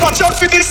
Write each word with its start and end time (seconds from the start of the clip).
Watch 0.00 0.22
out 0.22 0.38
for 0.38 0.46
this. 0.46 0.70